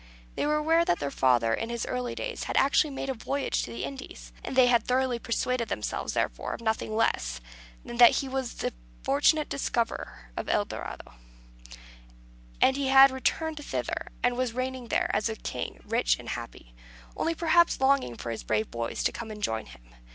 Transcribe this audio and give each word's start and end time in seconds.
They 0.33 0.47
were 0.47 0.55
aware 0.55 0.83
that 0.83 0.97
their 0.97 1.11
father 1.11 1.53
in 1.53 1.69
his 1.69 1.85
early 1.85 2.15
days 2.15 2.45
had 2.45 2.57
actually 2.57 2.89
made 2.89 3.07
a 3.09 3.13
voyage 3.13 3.61
to 3.61 3.69
the 3.71 3.83
Indies: 3.83 4.33
and 4.43 4.55
they 4.55 4.65
had 4.65 4.83
thoroughly 4.83 5.19
persuaded 5.19 5.69
themselves, 5.69 6.13
therefore, 6.13 6.55
of 6.55 6.61
nothing 6.61 6.95
less 6.95 7.39
than 7.85 7.97
that 7.97 8.13
he 8.15 8.27
was 8.27 8.55
the 8.55 8.73
fortunate 9.03 9.47
discoverer 9.47 10.31
of 10.35 10.49
El 10.49 10.65
Dorado; 10.65 11.13
that 12.61 12.77
he 12.77 12.87
had 12.87 13.11
returned 13.11 13.63
thither, 13.63 14.07
and 14.23 14.35
was 14.35 14.53
reigning 14.53 14.87
there 14.87 15.11
as 15.15 15.29
a 15.29 15.35
king, 15.35 15.79
rich 15.85 16.17
and 16.17 16.29
happy 16.29 16.73
only, 17.15 17.35
perhaps, 17.35 17.79
longing 17.79 18.17
for 18.17 18.31
his 18.31 18.41
brave 18.41 18.71
boys 18.71 19.03
to 19.03 19.11
come 19.11 19.29
and 19.29 19.43
join 19.43 19.67
him. 19.67 19.93